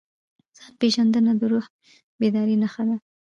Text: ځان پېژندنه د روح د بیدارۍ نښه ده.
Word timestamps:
ځان 0.57 0.71
پېژندنه 0.79 1.31
د 1.39 1.41
روح 1.51 1.65
د 1.69 1.73
بیدارۍ 2.19 2.55
نښه 2.61 2.83
ده. 2.87 2.95